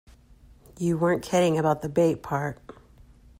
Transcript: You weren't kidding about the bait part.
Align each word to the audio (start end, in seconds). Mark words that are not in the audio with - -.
You 0.79 0.97
weren't 0.97 1.21
kidding 1.21 1.59
about 1.59 1.83
the 1.83 1.87
bait 1.89 2.23
part. 2.23 2.57